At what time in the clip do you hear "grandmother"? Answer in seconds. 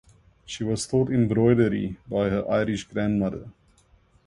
2.85-3.49